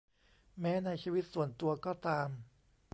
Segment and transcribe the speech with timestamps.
[0.61, 2.29] แม้ในชีวิตส่วนตัวก็ตาม